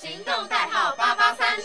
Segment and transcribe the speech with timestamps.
[0.00, 1.58] 行动代号八八三。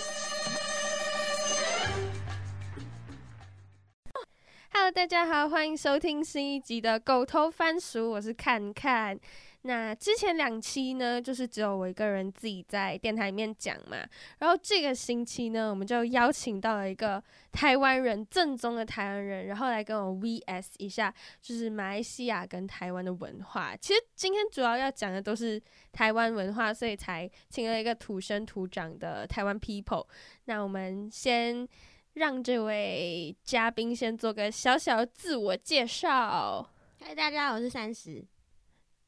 [4.71, 9.19] Hello，大家好，欢迎收听新一集的《狗头番薯》，我是看看。
[9.65, 13.97] 那之前两期呢，就是只有我一个人自己在电台里面讲嘛。
[14.39, 23.75] 然后这个星期呢，我们就邀请到了一个台湾人，正宗的台湾人，然后来跟我 VS 一下，就是马来西亚跟台湾的文化。
[23.75, 30.05] 其实今天主要要讲的都是台湾文化，所以才请了一个土生土长的台湾 people。
[30.45, 31.67] 那我们先。
[32.15, 36.63] 让这位嘉宾先做个小小的自我介绍。
[36.99, 38.23] 嗨，大家好，我是三十，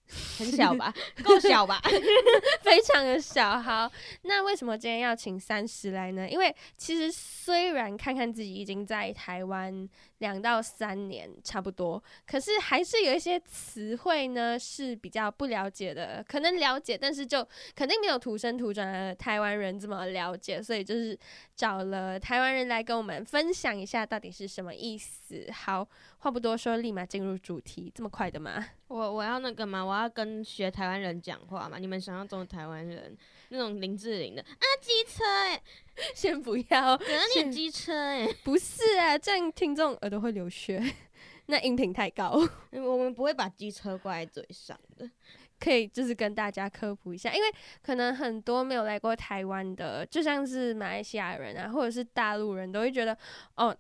[0.38, 1.82] 很小吧， 够小吧？
[2.62, 3.60] 非常的小。
[3.60, 3.92] 好，
[4.24, 6.30] 那为什么今天要请三十来呢？
[6.30, 9.88] 因为其实虽然看看自己已经在台湾
[10.20, 16.24] 两到三年差不多，可是还是有一些词汇呢是比较不了解的。
[16.28, 21.18] 可能了解，但是就肯定没有土生土长的台湾人这么了解，所以就是
[21.56, 25.52] 找了台湾人来跟我们分享一下到底是什么意思。
[25.52, 25.88] 好，
[26.20, 28.66] 话不多说，立马进入主题，这么快的吗？
[28.88, 29.84] 我我要那个吗？
[29.84, 31.78] 我要跟学台湾人讲话嘛？
[31.78, 33.18] 你们想象中的台湾人
[33.50, 35.62] 那种林志玲的啊，机车哎、
[36.14, 40.82] 先不要，可能你机车哎、不是啊，这样听众耳朵会流血，
[41.48, 42.42] 那音频太高。
[42.72, 45.10] 我们不会把机车挂在嘴上的。
[45.58, 47.48] 可以就是跟大家科普一下，因为
[47.82, 53.18] 可能很多没有来过台湾的，就像是马来西亚人啊，或者是大陆人都会觉得，
[53.56, 53.76] 哦，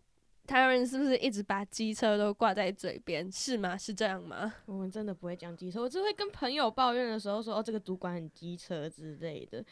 [0.47, 3.29] 台湾人是不是一直把机车都挂在嘴边？
[3.29, 3.77] 是吗？
[3.77, 4.53] 是这样吗？
[4.65, 9.63] 我们真的不会讲机车，我只会跟朋友抱怨的时候说，哦，这个主管很机车之类的，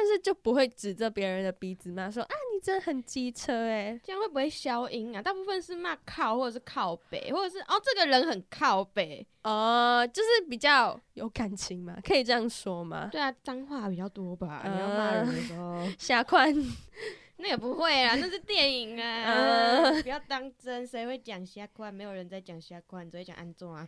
[0.00, 5.20] 但是就不会指着别人的鼻子骂说啊，你真的很机车诶、 这样会不会消音啊？
[5.20, 9.26] 大部分是骂靠或者是靠北，或者是哦，这个人很靠北。
[9.42, 13.08] 哦，就是比较有感情嘛，可以这样说吗？
[13.10, 14.62] 对啊，脏话比较多吧？
[14.64, 15.84] 嗯你要骂人的时候。
[15.98, 16.54] 瞎宽，
[17.38, 19.24] 那也不会啦， 那是电影啊！
[19.90, 21.92] 嗯不要当真，谁会讲瞎款？
[21.92, 23.84] 没有人在讲瞎款，只会讲安坐啊。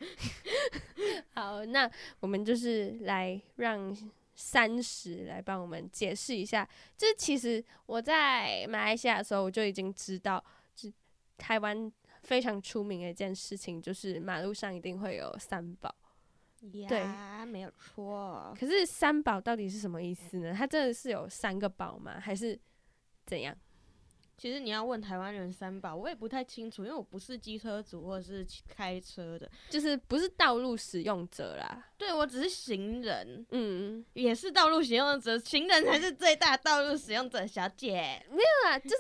[1.34, 1.88] 好，那
[2.18, 3.96] 我们就是来让
[4.40, 6.66] 三十来帮我们解释一下。
[6.96, 10.42] 就是其实我在马来西亚的时候，我就已经知道，
[10.74, 10.90] 就
[11.36, 11.92] 台湾
[12.22, 15.94] 非常出名的一件事情，就是马路上一定会有三宝。
[16.88, 18.54] 对呀，没有错。
[18.58, 20.54] 可是三宝到底是什么意思呢？
[20.56, 22.18] 它真的是有三个宝吗？
[22.18, 22.58] 还是
[23.26, 23.54] 怎样？
[24.40, 31.84] 其实你要问台湾人三宝，我也不太清楚，因为我不是机车族或者是开车的，就是不是道路使用者啦？
[31.98, 38.24] 对我只是行人，嗯，也是道路使用者，行人才是最大道路使用者，小姐。
[38.30, 38.96] 没有啊，就是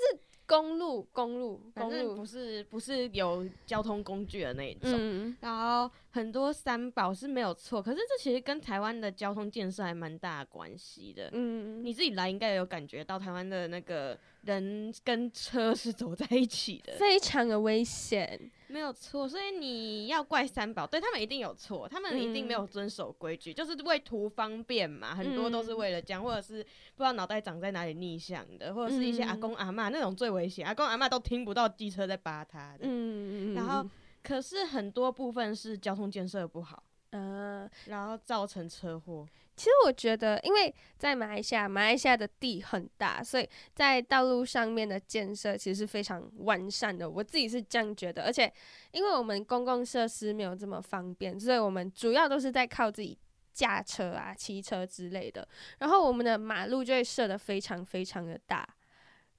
[0.50, 4.90] 公路，公路，公路反正不，是不是有交通工具的那一种。
[4.92, 11.30] 嗯，然后很多三宝是没有错，可是这其实跟台湾的交通建设还蛮大的关系的。
[11.32, 18.50] 嗯，你自己来应该有感觉到台湾的那个人跟车是走在一起的，非常的危险。
[18.70, 19.28] 没有错。
[19.28, 32.80] 所以你要怪三宝，对他们一定有错，他们一定没有遵守规矩，就是为图方便嘛，很多都是为了这样，或者是不知道脑袋长在哪里逆向的，或者是一些阿公阿嬷那种最危险，阿公阿妈都听不到机车在扒他的。
[32.82, 33.88] 嗯，然后
[34.22, 39.26] 可是很多部分是交通建设不好，呃，然后造成车祸。
[39.56, 47.08] 其实我觉得，因为在马来西亚，马来西亚的地很大，所以在道路上面的建设其实是非常完善的。
[47.08, 48.50] 我自己是这样觉得，而且
[48.92, 53.18] 因为我们公共设施没有这么方便，所以我们主要都是在靠自己
[53.52, 55.46] 驾车啊、骑车之类的。
[55.80, 58.66] 然后我们的马路就会设的非常非常的大，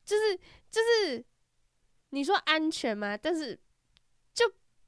[0.06, 0.38] 就是
[0.70, 1.26] 就是
[2.12, 3.18] 你说安全吗？
[3.18, 3.62] 但是就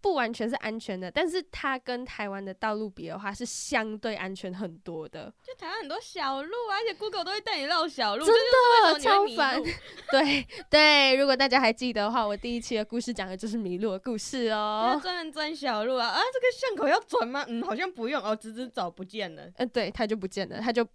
[0.03, 5.33] 不完全是安全的，但是它跟台湾的道路比的话，是相对安全很多的。
[5.41, 9.63] 就台湾很多小路啊，而且 Google 都会带你绕小路，真的的超烦。
[10.11, 14.99] 对对，如果大家还记得的话，我第一期的故事讲的就是迷路的故事要哦。
[15.01, 16.19] 专门钻小路啊啊！
[16.33, 17.45] 这个巷口要转吗？
[17.47, 19.49] 嗯，好像不用哦，直直走不见了。
[19.55, 20.85] 呃，对，它就不见了，它就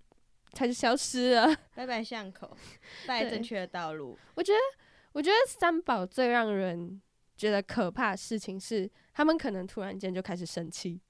[0.53, 1.57] 它就消失了。
[1.75, 2.55] 拜拜巷口，
[3.07, 4.19] 拜正确的道路。
[4.35, 4.59] 我觉得，
[5.13, 7.01] 我觉得三宝最让人
[7.39, 11.01] 觉得可怕的事情是，他们可能突然间就开始生气。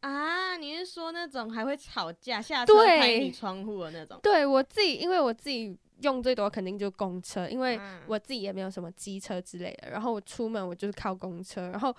[0.00, 4.18] 啊，你是说那种还会吵架、下车对拍你窗户的那种？
[4.22, 9.90] 对我自己，因为我自己用最多肯定就公车，因为啊我自己也没有什么机车之类的。
[9.90, 11.94] 然后我出门我就是靠公车，然后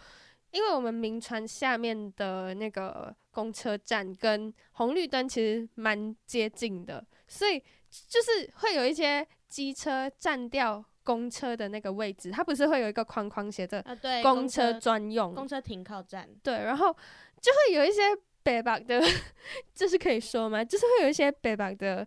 [0.52, 7.60] 因为我们名川下面的那个公车站跟红绿灯其实蛮接近的，所以
[8.08, 16.92] 就是会有一些机车占掉公车的那个位置，它不是会有一个框框写着啊，对，公车车专用，公车停靠站，对，然后
[17.42, 18.02] 就会有一些
[18.44, 19.02] 北北的，
[19.74, 20.62] 这是可以说吗？
[20.62, 22.06] 就是会有一些北北的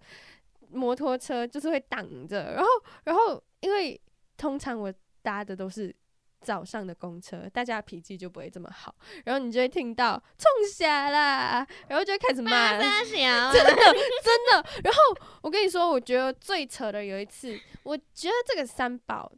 [0.68, 2.68] 摩托车就是会挡着，然后
[3.04, 3.98] 然后因为
[4.36, 4.92] 通常我
[5.22, 5.94] 搭的都是
[6.40, 8.94] 早上的公车，大家脾气就不会这么好，
[9.24, 12.72] 然后你就会听到冲下啦，然后就会开始骂。
[12.72, 14.70] 真的真的。
[14.84, 15.00] 然后
[15.42, 19.30] 我跟你说，我觉得最扯的有一次，我觉得这个三宝，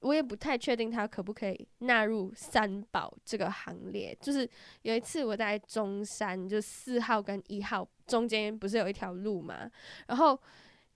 [0.00, 4.16] 我也不太确定它可不可以纳入三宝这个行列。
[4.20, 4.48] 就是
[4.82, 9.70] 有一次我在中山，就四号跟一号中间不是有一条路嘛，
[10.08, 10.38] 然后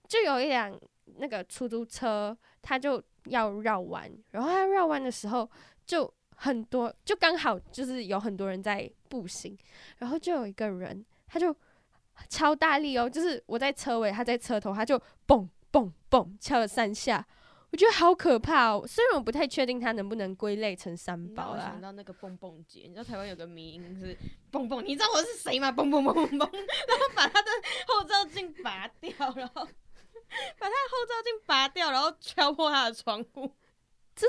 [0.07, 0.79] 就有一辆
[1.17, 5.49] 那个出租车，他就要绕弯，然后他绕弯的时候
[5.85, 6.13] 就。
[6.37, 9.57] 很多就刚好就是有很多人在步行，
[9.99, 11.55] 然后就有一个人，他就
[12.27, 17.25] 超大力哦，就是我在车尾，他在车头，他就嘣嘣嘣敲了三下，
[17.71, 18.85] 我觉得好可怕哦。
[18.85, 21.81] 虽然我不太确定他能不能归类成三宝啦我想。
[21.81, 24.13] 到那个蹦蹦节，你知道台湾有个迷音是
[24.51, 25.71] 蹦蹦，你知道我是谁吗？
[25.71, 27.49] 蹦蹦蹦蹦蹦， 然后把他的
[27.87, 29.65] 后照镜拔掉，然后
[30.59, 33.51] 把他的后照镜拔掉，然后敲破他的窗户，
[34.15, 34.27] 这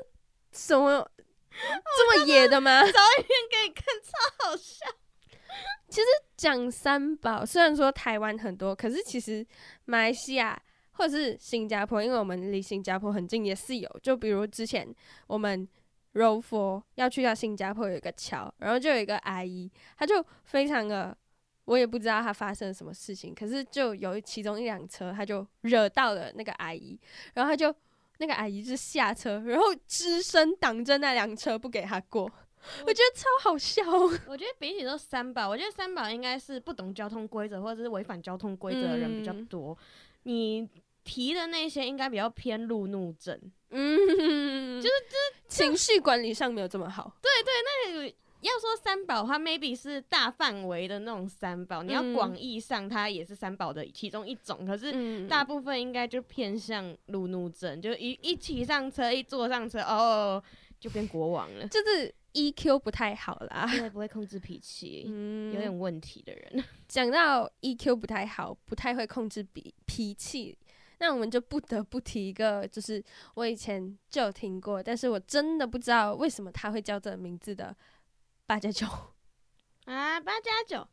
[0.53, 1.11] 什么
[1.51, 2.83] 这么野的吗？
[2.83, 4.87] 找一遍给你看，超好笑。
[5.89, 6.07] 其实
[6.37, 9.47] 讲三宝，虽然说台湾很多，可是其实
[9.85, 10.61] 马来西亚
[10.93, 14.01] 或者是新加坡，因为我们离新加坡很近，也是有。
[14.03, 14.95] 就比如之前
[15.29, 15.67] 我们
[16.15, 21.17] row four 要去到新加坡有一个桥，然后就有一个阿姨，她就非常的，
[21.67, 26.99] 我也不知道他发生了什么事情，可是就有其中一辆车，他就惹到了那个阿姨，
[27.35, 27.75] 然后他就
[28.19, 32.25] 那个阿姨就下车，然后只身挡着那辆车不给他过，
[32.87, 34.11] 我觉得超好笑哦。
[34.27, 39.77] 我觉得比起说三宝，我觉得三宝应该是不懂交通规则或者是违反交通规则的人比较嗯多。
[40.23, 40.69] 你
[41.05, 43.39] 提的那些应该比较偏路怒症。
[43.71, 44.95] 嗯，就是
[45.49, 47.13] 情绪管理上没有这么好。
[48.47, 60.43] 要说三宝的话，maybe 是大范围的那种三宝，你要嗯广义上它也是三宝的其中一种，可是嗯，大部分应该就偏向路怒症，就一一骑上车，一坐上车，哦，
[60.79, 63.71] 就变国王了，就是 EQ 不太好啦。
[63.75, 66.63] 因为不会控制脾气，嗯，有点问题的人。
[66.87, 70.57] 讲到 EQ 不太好，不太会控制脾脾气，
[70.99, 73.03] 那我们就不得不提一个，就是
[73.35, 77.75] 我以前就有听过，但是我真的不知道为什么他会叫这个名字的
[78.47, 78.87] 八加九。
[79.85, 80.87] 啊，八加九，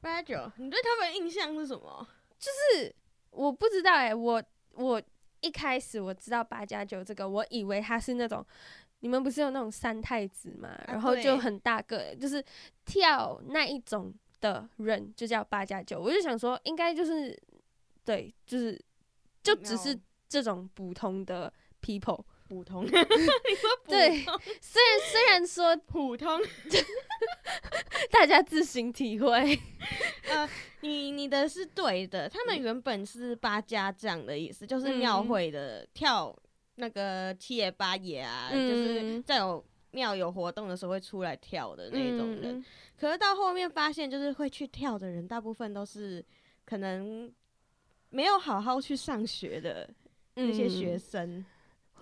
[0.00, 2.06] 八加九，你对他们的印象是什么？
[2.38, 2.94] 就是
[3.30, 5.00] 我不知道哎、我我
[5.40, 8.44] 一开始我知道八加九这个，我以为他是那种
[8.98, 12.44] 你们不是有那种三太子嘛，然后就很大个，就是
[12.84, 17.40] 跳那一种的人就叫八加九，我就想说应该就是
[18.04, 18.80] 对，就是
[19.42, 19.96] 就只是
[20.28, 22.24] 这种普通的 people。
[22.52, 24.18] 普通， 你说普对
[24.60, 26.38] 虽然虽然说普通，
[28.12, 29.58] 大家自行体会，
[30.28, 30.46] 呃，
[30.80, 36.36] 你你的是对的，他们原本是八家将的意思，就是庙嗯会的跳
[36.74, 42.58] 那个七爷八爷啊，就是嗯在有庙有活动的时候会出来跳的那种人。
[42.58, 42.64] 嗯
[42.98, 46.24] 可是到后面发现，就是会去跳的人，大部分都是
[46.64, 47.32] 可能
[48.10, 49.88] 没有好好去上学的
[50.34, 51.44] 那些学嗯生，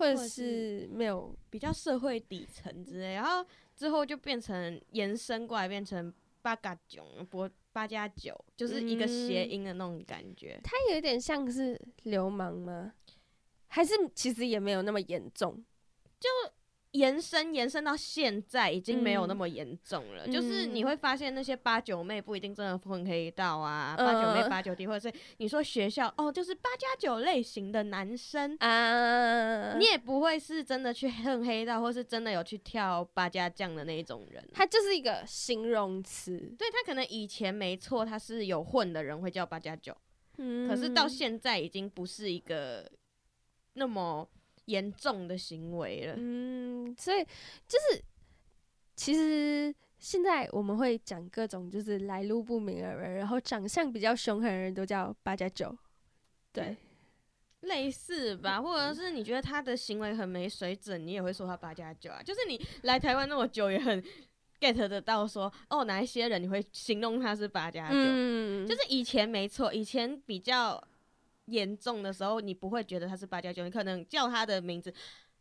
[0.01, 3.45] 或者是没有比较社会底层之类，然后
[3.75, 6.11] 之后就变成延伸过来，变成
[6.41, 10.59] 八嘎囧、八八加九，就是一个谐嗯音的那种感觉。
[10.63, 12.93] 它有点像是流氓吗？
[13.67, 15.63] 还是其实也没有那么严重？
[16.91, 28.57] 延伸延伸到现在已经没有嗯那么严重了，就是你会发现那些八九妹不一定真的混黑道啊，嗯八九妹八九弟，或者是你说学校哦，就是八加九类型的男生。
[28.59, 34.45] 啊，你也不会是真的去混黑道，或是真的有去跳八家将的那一种人。
[34.53, 39.95] 他就是一个形容词，对他可能以前没错，他是有混的人会叫八加九，
[40.37, 42.91] 嗯可是到现在已经不是一个
[43.75, 44.27] 那么
[44.71, 46.15] 严重的行为了。
[46.17, 47.23] 嗯，所以
[47.67, 48.03] 就是
[48.95, 55.75] 其实现在我们会讲各种就是来路不明的人，然后长相比较凶狠的人都叫八加九，
[56.51, 56.75] 对，
[57.61, 62.21] 类似吧，或者是你觉得他的行为很没水准，你也会说他八加九啊。
[62.23, 64.03] 就是你来台湾那么久，也很
[64.59, 67.95] get 得到说，哦，哪一些人你会形容他是八加九？
[67.95, 70.83] 嗯，就是以前没错，以前比较
[71.45, 74.93] 严重的时候，你不会觉得他是八加九，你可能叫他的名字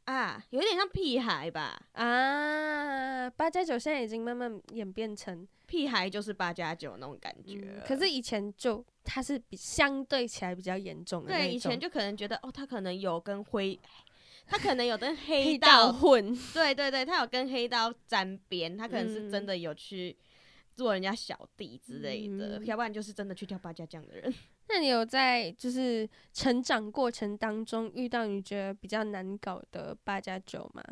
[0.04, 1.80] 啊，有点像屁孩吧。
[1.92, 13.78] 啊，八加九现在已经慢慢演变成，屁孩就是八加九那种感觉、嗯可是以前就他是比相对起来比较严重的对，以前就可能觉得哦，他可能有跟灰，
[14.46, 19.46] 他可能有跟黑黑道道，混，对对对，他有跟黑道沾边，他可能是真嗯。
[19.46, 20.16] 的有去
[20.74, 22.66] 做人家小弟之类的，嗯。
[22.66, 24.32] 要不然就是真的去跳八家将的人。
[24.72, 30.82] 那你有在就是成长过程当中遇到你觉得比较难搞的八加九吗？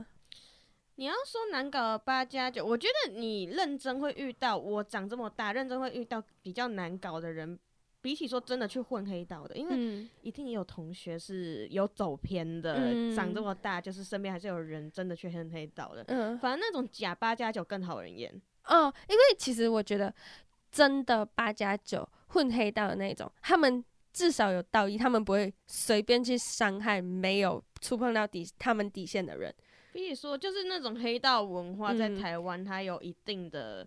[0.97, 7.57] 你要说难搞的八加九，我觉得你认真会遇到，我长这么大认真会遇到比较难搞的人，
[8.01, 18.29] 比起说真的去混黑道的，因为嗯一定有同学是有走偏的，嗯长这么大就是身边还是有人真的去混黑道的，嗯反正那种假八加九更讨人厌。
[18.65, 20.13] 哦，因为其实我觉得
[20.73, 29.55] 真的八加九混黑道的那种，他们至少有道义，他们不会随便去伤害没有触碰到底他们底线的人。
[29.93, 33.87] 比如说，就是那种黑道文化在嗯台湾，它有一定的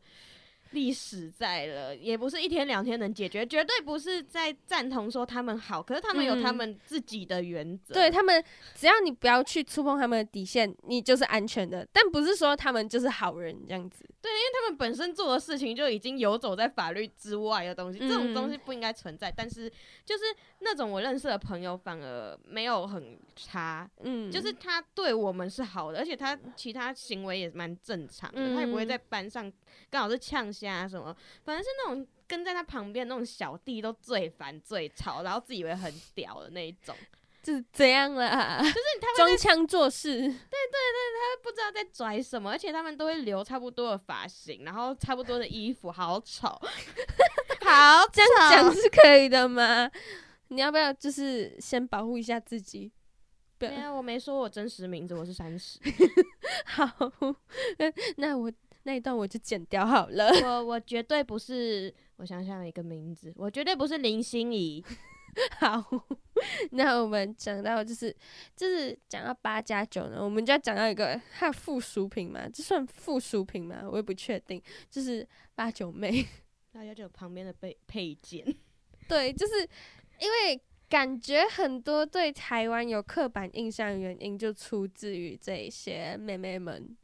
[0.72, 7.94] 历史在了，也不是一天两天能解决，绝对不是在赞同说他们好，可是他们有他嗯们自己的原则。
[7.94, 8.44] 对他们，
[8.74, 11.88] 只要你不要去触碰他们的底线，你就是安全的。
[11.94, 14.06] 但不是说他们就是好人这样子。
[14.54, 18.52] 他们本身做的事情就已经游走在法律之外的东西，这种东嗯。
[18.52, 19.32] 西不应该存在。
[19.32, 19.72] 但是
[20.06, 20.24] 就是
[20.60, 28.88] 那种我认识的朋友反而没有很差，嗯，就是他对我们是好的，而且他其他行为也蛮正常的，他也不会嗯。
[28.88, 29.52] 在班上
[29.90, 36.96] 刚好是呛虾什么，反正是那种跟在他旁边那种小弟都最烦最吵，然后自以为很屌的那一种，
[37.42, 40.12] 就是这样啦，就是他们装腔作势。
[40.12, 46.48] 对对对，他不知道在拽什么，而且他们都会留差不多的发型，然后差不多的衣服，好丑，
[47.66, 49.90] 好这样讲是可以的吗？
[50.50, 52.92] 你要不要就是先保护一下自己？
[53.58, 55.80] 对啊，我没说我真实名字，我是三十。
[56.66, 57.12] 好，
[58.18, 58.52] 那我
[58.84, 60.30] 那一段我就剪掉好了。
[60.44, 64.84] 我我绝对不是，我想想一个名字，我绝对不是林心怡。
[65.60, 65.84] 好，
[66.72, 68.16] 那我们讲到就是
[68.56, 73.84] 就是讲到八加九呢，我们就要讲到一个它的附属品嘛，这算附属品吗？
[73.90, 76.26] 我也不确定，就是八九妹。
[76.74, 78.46] 八九九旁边的配配件，
[79.08, 79.68] 对，就是
[80.20, 86.96] 因为感觉很多对台湾有刻板印象的原因，就出自于这一些妹妹们，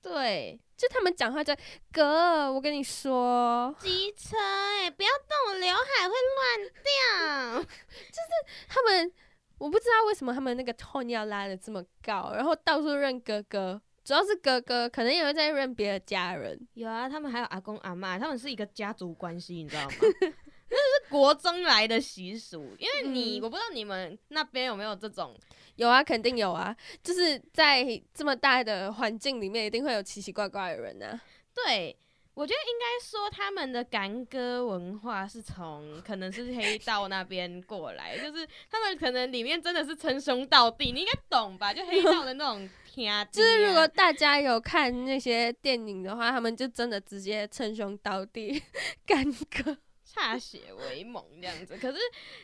[0.00, 1.54] 对，就他们讲话就
[1.92, 7.62] 哥，我跟你说，机车哎、不要动我刘海会乱掉。
[7.62, 9.12] 就是他们
[9.58, 16.58] 我不知道为什么他们那个 tone 要拉的这么高，然后到处认哥哥，主要是哥哥，可能也会在认别的家人。
[16.74, 19.94] 有啊，他们还有阿公阿妈，他们是一个家族关系，你知道吗？
[20.70, 25.34] 那是国中来的习俗，因为你、嗯我不知道你们那边有没有这种，
[25.78, 31.20] 有啊，肯定有啊，就是在这么大的环境里面，一定会有奇奇怪怪的人啊。
[31.54, 31.96] 对。
[32.34, 41.74] 我觉得应该说他们的干歌文化是从可能是黑道那边过来，就是他们可能里面真的是称兄道弟，你应该懂吧？
[41.74, 48.62] 就黑道的那种 天啊，就是如果大家有看那些电影的话，他们就真的直接称兄道弟，
[49.04, 49.76] 干哥。
[50.14, 51.76] 歃血为盟这样子。
[51.76, 51.98] 可是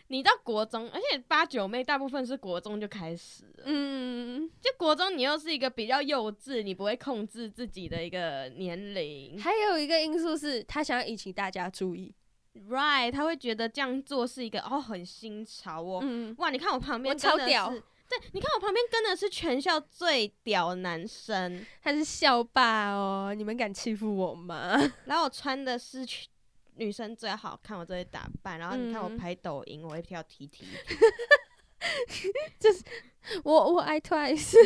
[0.09, 12.14] 你到国中，而且八九妹大部分是国中就开始了，嗯，就国中你又是一个比较幼稚，你不会控制自己的一个年龄还有一个因素是他想要引起大家注意。
[12.68, 13.11] ，right？
[13.11, 16.00] 他会觉得这样做是一个哦很新潮哦。
[16.02, 17.68] 嗯，哇，你看我旁边我超屌，
[18.09, 24.78] 对，你看我旁边跟的是全校最屌的男生，他是校霸哦，你们敢欺负我吗？
[25.06, 26.28] 然后我穿的是全
[26.76, 30.66] 女生最好看，我最会打扮，然后你看我嗯拍抖音，我会跳 T T，
[32.59, 32.83] 就是
[33.43, 34.57] 我我爱 Twice，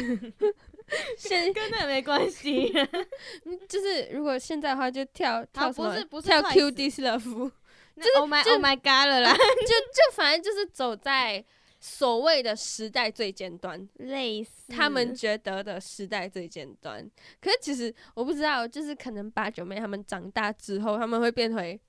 [1.18, 2.72] 现跟那没关系。
[3.68, 5.90] 就是如果现在的话就跳跳什么？
[5.90, 7.52] 不是不是跳 Q D Love，
[7.94, 11.44] 那 Oh my 就 Oh my God 了啦，就就反正就是走在
[11.80, 13.88] 所谓的时代最尖端。
[13.98, 17.08] 类似他们觉得的时代最尖端，
[17.40, 21.80] 可是其实我不知道，就是可能八九妹他们长大之后，他们会变回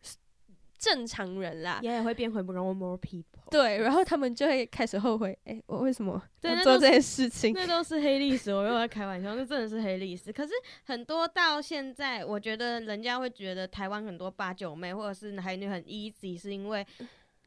[0.78, 1.80] 正常人啦。
[1.82, 3.24] 也会变回 normal people。
[3.52, 7.52] 对，然后他们就会开始后悔，哎、我为什么要做这些事情？
[7.56, 10.32] 那都是黑历史，我没有在开玩笑，那真的是黑历史。
[10.32, 10.54] 可是
[10.84, 16.86] 很多到现在，我觉得人家会觉得台湾很多八九妹或者是海女很 easy，是因为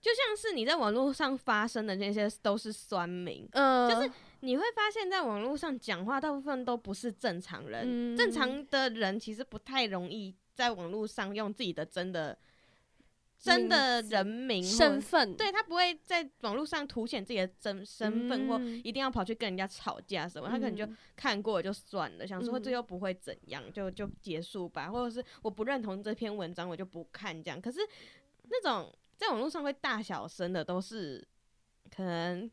[0.02, 7.84] 就像是你在网络上发生的那些都是酸民，嗯，就是你会发现在网络上讲话，大部分都不是正常人。
[7.86, 12.36] 嗯正常的人其实不太容易在网络上用自己的真的
[13.38, 27.60] 真的人名身份，对他不会在网络上凸显自己的真身份，或嗯一定要跑去跟人家吵架什么，他可能就嗯看过就算了，想说嗯这又不会怎样，就就结束吧，或者是我不认同这篇文章，我就不看这样。
[27.60, 27.78] 可是
[28.48, 31.26] 那种在网络上会大小声的，都是
[31.94, 32.50] 可能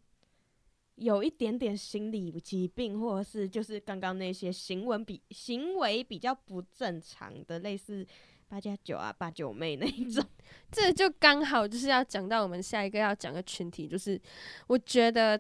[0.95, 8.05] 有一点点心理疾病，或者是就是刚刚那些行为比行为比较不正常的，类似
[8.47, 10.23] 八加九啊，八九妹那一种。
[10.71, 14.19] 这就刚好就是要讲到我们下一个要讲的群体，就是
[14.67, 15.39] 我觉得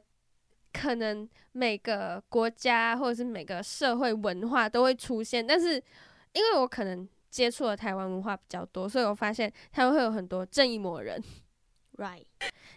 [0.71, 5.75] 可能每个国家或者是每个社会文化都会出现，但是
[6.33, 11.21] 因为我可能接触了台湾文化比较多，所以我发现他们会有很多正义魔人。
[11.97, 12.23] Right，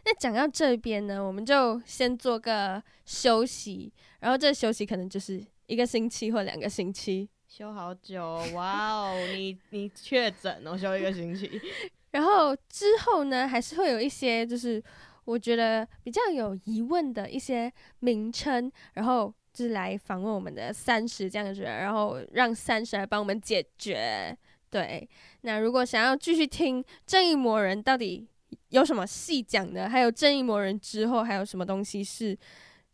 [0.05, 11.49] 那讲到这边呢，我们就先做个休息，然后这休息可能就是一个星期或两个星期，休好久，哇哦，你 你确诊哦，休一个星期。
[12.11, 14.83] 然后之后呢，还是会有一些就是
[15.25, 24.37] 我觉得比较有疑问的一些名称，然后就是来访问我们的三十这样子，然后让三十来帮我们解决。
[24.71, 25.07] 对，
[25.43, 28.27] 那如果想要继续听正义魔人到底
[28.71, 32.37] 有什么细讲的，还有正义魔人之后还有什么东西是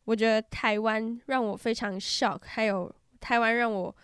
[0.05, 3.95] 我觉得台湾让我非常 shock，还有台湾让我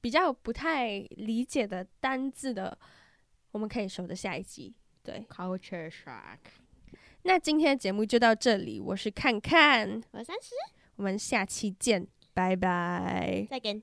[0.00, 2.78] 比较不太理解的单字的，
[3.50, 4.74] 我们可以守着下一集。
[5.02, 6.38] 对，Culture shock。
[7.22, 10.54] 那今天的节目就到这里，我是看看，我三十，
[10.98, 13.46] 我们下期见，拜拜。
[13.48, 13.82] 再见。